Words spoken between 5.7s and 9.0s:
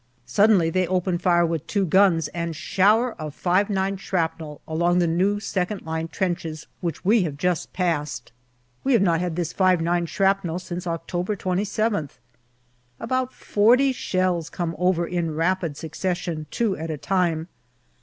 line trenches which we have just passed. We